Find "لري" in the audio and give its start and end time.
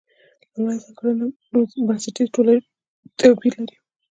3.61-3.75